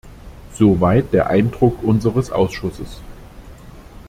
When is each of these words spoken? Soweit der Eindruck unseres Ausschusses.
Soweit 0.57 1.13
der 1.13 1.27
Eindruck 1.29 1.83
unseres 1.83 2.31
Ausschusses. 2.31 3.01